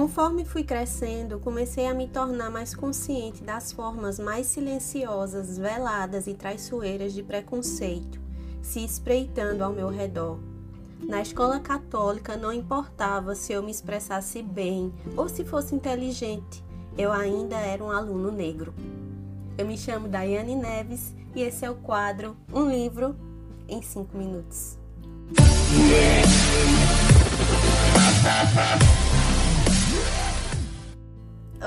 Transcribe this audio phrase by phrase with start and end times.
[0.00, 6.32] Conforme fui crescendo, comecei a me tornar mais consciente das formas mais silenciosas, veladas e
[6.32, 8.18] traiçoeiras de preconceito
[8.62, 10.38] se espreitando ao meu redor.
[11.06, 16.64] Na escola católica não importava se eu me expressasse bem ou se fosse inteligente,
[16.96, 18.72] eu ainda era um aluno negro.
[19.58, 23.14] Eu me chamo Daiane Neves e esse é o quadro Um Livro
[23.68, 24.78] em 5 Minutos.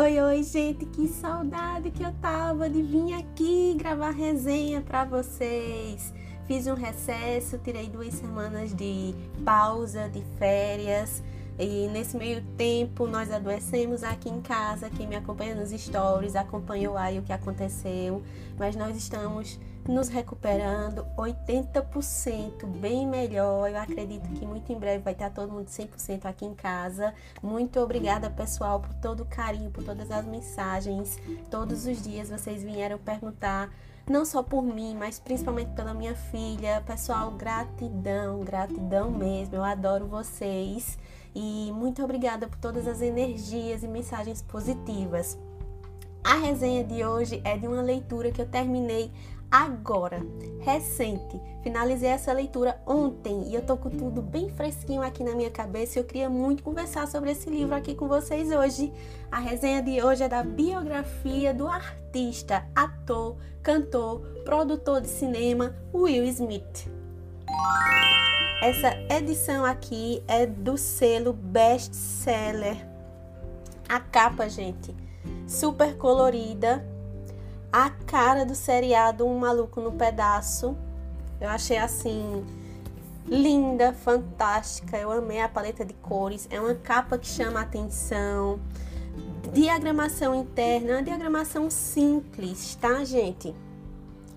[0.00, 6.14] Oi, oi, gente, que saudade que eu tava de vir aqui gravar resenha para vocês.
[6.46, 11.22] Fiz um recesso, tirei duas semanas de pausa, de férias.
[11.58, 14.88] E nesse meio tempo nós adoecemos aqui em casa.
[14.88, 18.22] Quem me acompanha nos stories acompanhou aí o que aconteceu.
[18.58, 23.68] Mas nós estamos nos recuperando 80%, bem melhor.
[23.68, 27.12] Eu acredito que muito em breve vai estar todo mundo 100% aqui em casa.
[27.42, 31.18] Muito obrigada, pessoal, por todo o carinho, por todas as mensagens.
[31.50, 33.70] Todos os dias vocês vieram perguntar
[34.08, 36.82] não só por mim, mas principalmente pela minha filha.
[36.86, 39.56] Pessoal, gratidão, gratidão mesmo.
[39.56, 40.98] Eu adoro vocês
[41.34, 45.36] e muito obrigada por todas as energias e mensagens positivas.
[46.22, 49.10] A resenha de hoje é de uma leitura que eu terminei
[49.50, 50.24] agora,
[50.60, 51.40] recente.
[51.62, 55.98] Finalizei essa leitura ontem e eu tô com tudo bem fresquinho aqui na minha cabeça.
[55.98, 58.92] Eu queria muito conversar sobre esse livro aqui com vocês hoje.
[59.30, 66.24] A resenha de hoje é da biografia do artista, ator, cantor, produtor de cinema Will
[66.24, 66.88] Smith.
[68.62, 72.76] Essa edição aqui é do selo Best Seller.
[73.88, 74.94] A capa, gente,
[75.46, 76.86] super colorida
[77.72, 80.76] a cara do seriado Um Maluco no Pedaço.
[81.40, 82.44] Eu achei assim
[83.26, 84.96] linda, fantástica.
[84.96, 86.48] Eu amei a paleta de cores.
[86.50, 88.60] É uma capa que chama a atenção.
[89.52, 93.54] Diagramação interna, uma diagramação simples, tá, gente?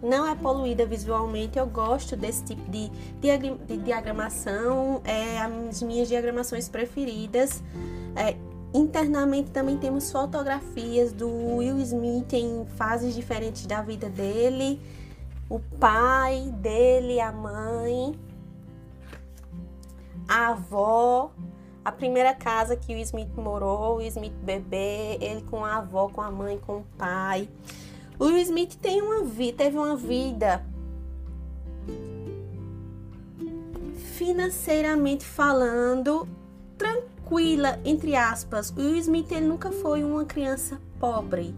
[0.01, 1.57] Não é poluída visualmente.
[1.57, 5.01] Eu gosto desse tipo de, de diagramação.
[5.05, 7.63] É as minhas diagramações preferidas.
[8.15, 8.35] É,
[8.73, 14.81] Internamente também temos fotografias do Will Smith em fases diferentes da vida dele,
[15.47, 18.19] o pai dele, a mãe,
[20.27, 21.31] a avó,
[21.85, 26.21] a primeira casa que o Smith morou, o Smith bebê, ele com a avó, com
[26.21, 27.47] a mãe, com o pai.
[28.17, 30.65] O Will Smith tem uma vida, teve uma vida
[34.15, 36.27] financeiramente falando
[36.75, 38.71] tranquila tranquila, entre aspas.
[38.77, 41.53] Will Smith ele nunca foi uma criança pobre,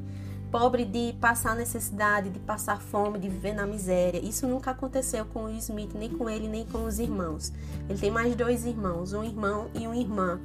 [0.49, 4.23] pobre de passar necessidade, de passar fome, de viver na miséria.
[4.23, 7.51] Isso nunca aconteceu com o Smith, nem com ele, nem com os irmãos.
[7.89, 10.39] Ele tem mais dois irmãos, um irmão e uma irmã.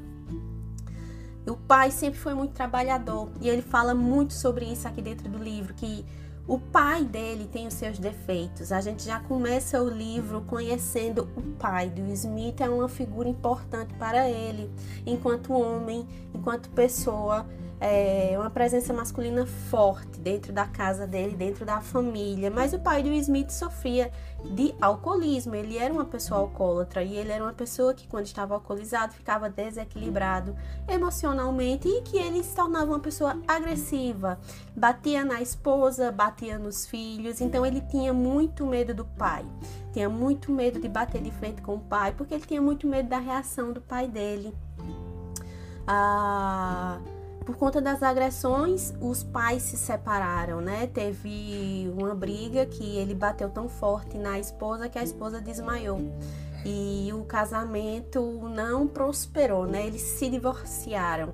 [1.46, 5.38] O pai sempre foi muito trabalhador e ele fala muito sobre isso aqui dentro do
[5.38, 6.04] livro, que
[6.46, 8.72] o pai dele tem os seus defeitos.
[8.72, 13.94] A gente já começa o livro conhecendo o pai do Smith, é uma figura importante
[13.94, 14.70] para ele,
[15.06, 17.46] enquanto homem, enquanto pessoa
[17.80, 22.50] é, uma presença masculina forte dentro da casa dele, dentro da família.
[22.50, 24.12] Mas o pai do Smith sofria
[24.44, 25.54] de alcoolismo.
[25.54, 29.48] Ele era uma pessoa alcoólatra e ele era uma pessoa que, quando estava alcoolizado, ficava
[29.48, 30.54] desequilibrado
[30.86, 34.38] emocionalmente e que ele se tornava uma pessoa agressiva.
[34.76, 37.40] Batia na esposa, batia nos filhos.
[37.40, 39.46] Então ele tinha muito medo do pai.
[39.90, 43.08] Tinha muito medo de bater de frente com o pai, porque ele tinha muito medo
[43.08, 44.54] da reação do pai dele.
[45.86, 47.00] Ah
[47.44, 50.86] por conta das agressões, os pais se separaram, né?
[50.86, 56.00] Teve uma briga que ele bateu tão forte na esposa que a esposa desmaiou.
[56.64, 59.86] E o casamento não prosperou, né?
[59.86, 61.32] Eles se divorciaram.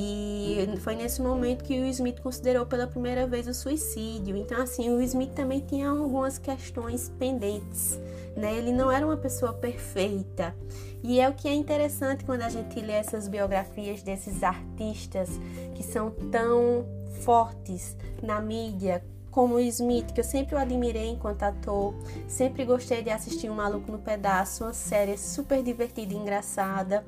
[0.00, 4.36] E foi nesse momento que o Smith considerou pela primeira vez o suicídio.
[4.36, 7.98] Então, assim, o Smith também tinha algumas questões pendentes,
[8.36, 8.56] né?
[8.56, 10.54] Ele não era uma pessoa perfeita.
[11.02, 15.28] E é o que é interessante quando a gente lê essas biografias desses artistas
[15.74, 16.86] que são tão
[17.24, 19.02] fortes na mídia,
[19.32, 21.92] como o Smith, que eu sempre o admirei enquanto ator,
[22.28, 27.04] sempre gostei de assistir um Maluco no Pedaço, uma série super divertida e engraçada.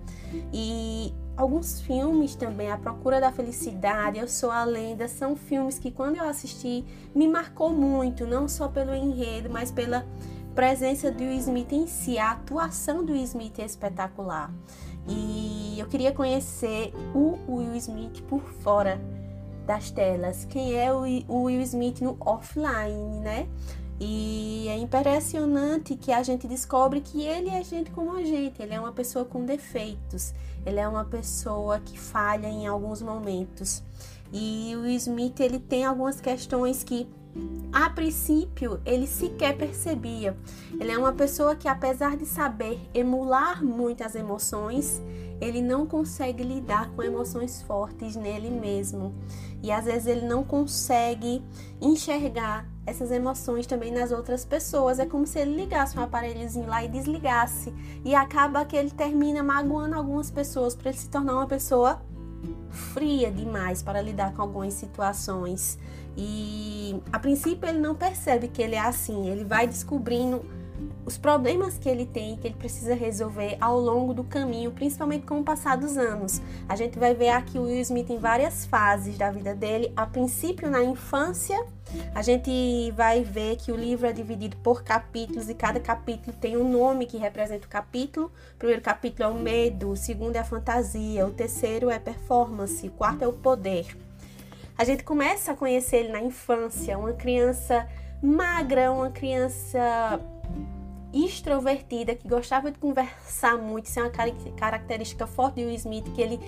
[0.52, 5.90] E alguns filmes também, A Procura da Felicidade, Eu Sou a Lenda, são filmes que
[5.90, 6.84] quando eu assisti
[7.14, 10.06] me marcou muito, não só pelo enredo, mas pela
[10.54, 14.52] presença do Smith em si, a atuação do Smith é espetacular.
[15.08, 19.00] E eu queria conhecer o Will Smith por fora
[19.66, 20.44] das telas.
[20.44, 23.48] Quem é o Will Smith no offline, né?
[24.02, 28.72] E é impressionante que a gente descobre que ele é gente como a gente, ele
[28.72, 30.32] é uma pessoa com defeitos,
[30.64, 33.82] ele é uma pessoa que falha em alguns momentos.
[34.32, 37.06] E o Smith ele tem algumas questões que
[37.72, 40.36] a princípio ele sequer percebia.
[40.78, 45.00] Ele é uma pessoa que apesar de saber emular muitas emoções,
[45.40, 49.14] ele não consegue lidar com emoções fortes nele mesmo.
[49.62, 51.42] E às vezes ele não consegue
[51.80, 54.98] enxergar essas emoções também nas outras pessoas.
[54.98, 57.72] É como se ele ligasse um aparelhozinho lá e desligasse.
[58.04, 62.02] E acaba que ele termina magoando algumas pessoas para ele se tornar uma pessoa
[62.70, 65.78] fria demais para lidar com algumas situações.
[66.16, 70.44] E a princípio ele não percebe que ele é assim, ele vai descobrindo
[71.04, 75.40] os problemas que ele tem, que ele precisa resolver ao longo do caminho, principalmente com
[75.40, 76.40] o passar dos anos.
[76.68, 79.92] A gente vai ver aqui o Will Smith em várias fases da vida dele.
[79.96, 81.58] A princípio, na infância,
[82.14, 86.56] a gente vai ver que o livro é dividido por capítulos e cada capítulo tem
[86.56, 88.30] um nome que representa o capítulo.
[88.54, 92.86] O primeiro capítulo é o medo, o segundo é a fantasia, o terceiro é performance,
[92.86, 93.96] o quarto é o poder.
[94.78, 97.86] A gente começa a conhecer ele na infância, uma criança
[98.22, 100.20] magra, uma criança
[101.12, 104.12] extrovertida, que gostava de conversar muito, isso é uma
[104.56, 106.40] característica forte de Will Smith, que ele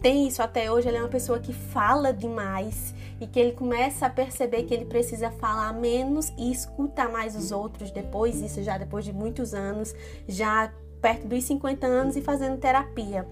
[0.00, 4.06] tem isso até hoje, ele é uma pessoa que fala demais e que ele começa
[4.06, 8.78] a perceber que ele precisa falar menos e escutar mais os outros depois, isso já
[8.78, 9.94] depois de muitos anos,
[10.26, 13.26] já perto dos 50 anos e fazendo terapia.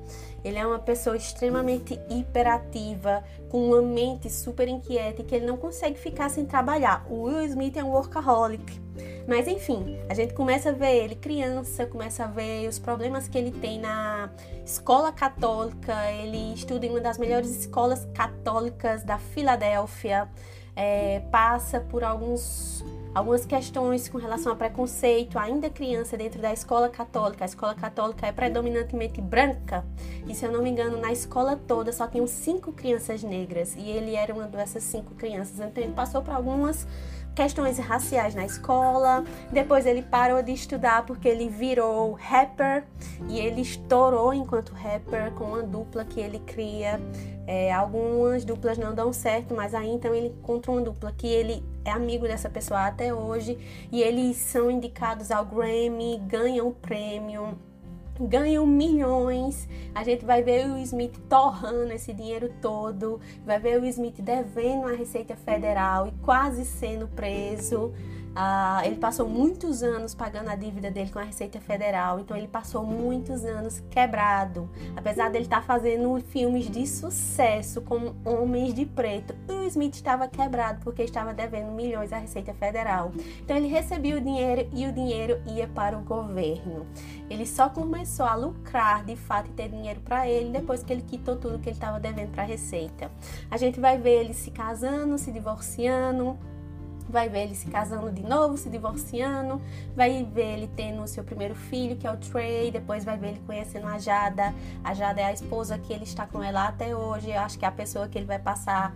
[0.45, 5.57] Ele é uma pessoa extremamente hiperativa, com uma mente super inquieta e que ele não
[5.57, 7.05] consegue ficar sem trabalhar.
[7.11, 8.81] O Will Smith é um workaholic.
[9.27, 13.37] Mas enfim, a gente começa a ver ele criança, começa a ver os problemas que
[13.37, 14.31] ele tem na
[14.65, 16.11] escola católica.
[16.13, 20.29] Ele estuda em uma das melhores escolas católicas da Filadélfia,
[20.75, 22.85] é, passa por alguns
[23.19, 27.45] algumas questões com relação a preconceito, ainda criança dentro da escola católica.
[27.45, 29.85] A escola católica é predominantemente branca
[30.27, 33.91] e, se eu não me engano, na escola toda só tinham cinco crianças negras e
[33.91, 35.59] ele era uma dessas cinco crianças.
[35.59, 36.87] Então ele passou por algumas
[37.35, 39.25] questões raciais na escola.
[39.53, 42.85] Depois ele parou de estudar porque ele virou rapper
[43.29, 47.01] e ele estourou enquanto rapper com uma dupla que ele cria.
[47.47, 51.65] É, algumas duplas não dão certo, mas aí então ele encontra uma dupla que ele
[51.89, 53.59] é amigo dessa pessoa até hoje
[53.91, 57.59] e eles são indicados ao Grammy, ganham prêmio
[58.21, 59.69] ganham milhões.
[59.95, 64.89] A gente vai ver o Smith torrando esse dinheiro todo, vai ver o Smith devendo
[64.89, 67.93] a Receita Federal e quase sendo preso.
[68.35, 72.49] Ah, ele passou muitos anos pagando a dívida dele com a Receita Federal, então ele
[72.49, 74.71] passou muitos anos quebrado.
[74.97, 80.29] Apesar dele estar tá fazendo filmes de sucesso como Homens de Preto, o Smith estava
[80.29, 83.13] quebrado porque estava devendo milhões à Receita Federal.
[83.41, 86.87] Então ele recebia o dinheiro e o dinheiro ia para o governo.
[87.29, 91.03] Ele só começou a lucrar de fato e ter dinheiro para ele depois que ele
[91.03, 93.11] quitou tudo que ele estava devendo para a Receita.
[93.51, 96.39] A gente vai ver ele se casando, se divorciando
[97.11, 99.61] vai ver ele se casando de novo, se divorciando,
[99.95, 103.29] vai ver ele tendo o seu primeiro filho, que é o Trey, depois vai ver
[103.29, 104.55] ele conhecendo a Jada.
[104.83, 107.65] A Jada é a esposa que ele está com ela até hoje, eu acho que
[107.65, 108.95] é a pessoa que ele vai passar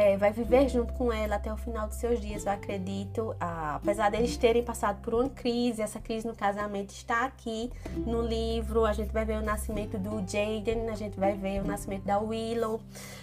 [0.00, 3.36] é, vai viver junto com ela até o final dos seus dias, eu acredito.
[3.38, 7.70] Ah, apesar deles terem passado por uma crise, essa crise no casamento está aqui
[8.06, 8.86] no livro.
[8.86, 12.18] A gente vai ver o nascimento do Jaden, a gente vai ver o nascimento da
[12.18, 12.80] Willow.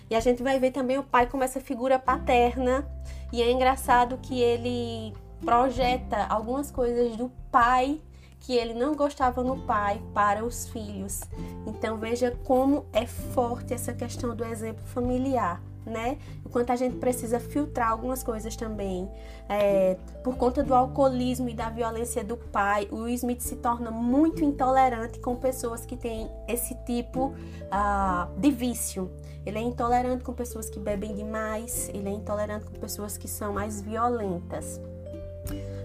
[0.07, 2.87] E a gente vai ver também o pai como essa figura paterna.
[3.33, 7.99] E é engraçado que ele projeta algumas coisas do pai
[8.39, 11.21] que ele não gostava no pai para os filhos.
[11.65, 16.17] Então veja como é forte essa questão do exemplo familiar né?
[16.45, 19.09] Enquanto a gente precisa filtrar algumas coisas também.
[19.49, 24.43] É, por conta do alcoolismo e da violência do pai, o Smith se torna muito
[24.43, 29.09] intolerante com pessoas que têm esse tipo uh, de vício.
[29.45, 33.53] Ele é intolerante com pessoas que bebem demais, ele é intolerante com pessoas que são
[33.53, 34.81] mais violentas.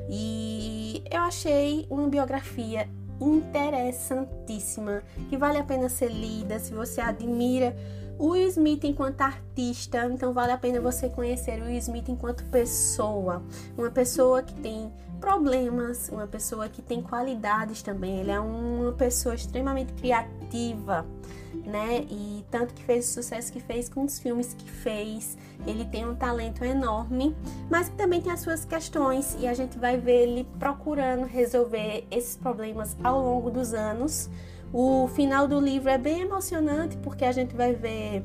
[0.08, 2.88] E eu achei uma biografia
[3.20, 7.76] interessantíssima, que vale a pena ser lida se você admira
[8.18, 13.42] o Smith enquanto artista, então vale a pena você conhecer o Smith enquanto pessoa,
[13.76, 18.20] uma pessoa que tem problemas, uma pessoa que tem qualidades também.
[18.20, 21.06] Ele é uma pessoa extremamente criativa,
[21.64, 22.06] né?
[22.10, 25.36] E tanto que fez o sucesso que fez com os filmes que fez.
[25.66, 27.36] Ele tem um talento enorme,
[27.70, 32.36] mas também tem as suas questões e a gente vai ver ele procurando resolver esses
[32.36, 34.28] problemas ao longo dos anos
[34.72, 38.24] o final do livro é bem emocionante porque a gente vai ver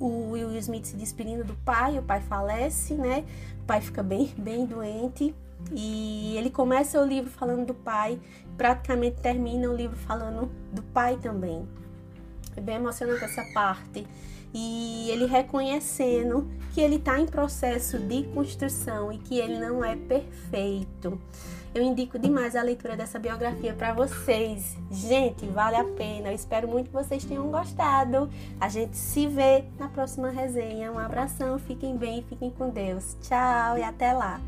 [0.00, 3.24] o Will Smith se despedindo do pai, o pai falece, né?
[3.62, 5.32] O pai fica bem, bem doente
[5.70, 8.18] E ele começa o livro falando do pai,
[8.56, 11.64] praticamente termina o livro falando do pai também.
[12.56, 14.06] É bem emocionante essa parte.
[14.52, 19.96] E ele reconhecendo que ele está em processo de construção e que ele não é
[19.96, 21.20] perfeito.
[21.74, 24.76] Eu indico demais a leitura dessa biografia para vocês.
[24.92, 26.28] Gente, vale a pena.
[26.28, 28.30] Eu espero muito que vocês tenham gostado.
[28.60, 30.92] A gente se vê na próxima resenha.
[30.92, 33.16] Um abração, fiquem bem, fiquem com Deus.
[33.22, 34.40] Tchau e até lá.